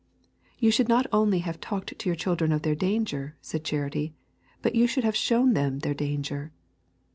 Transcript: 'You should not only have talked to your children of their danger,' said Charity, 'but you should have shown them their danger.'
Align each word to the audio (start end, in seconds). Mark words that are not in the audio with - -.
'You 0.57 0.71
should 0.71 0.89
not 0.89 1.05
only 1.13 1.41
have 1.45 1.61
talked 1.61 1.95
to 1.99 2.09
your 2.09 2.15
children 2.15 2.51
of 2.51 2.63
their 2.63 2.73
danger,' 2.73 3.35
said 3.39 3.63
Charity, 3.63 4.15
'but 4.63 4.73
you 4.73 4.87
should 4.87 5.03
have 5.03 5.15
shown 5.15 5.53
them 5.53 5.77
their 5.77 5.93
danger.' 5.93 6.51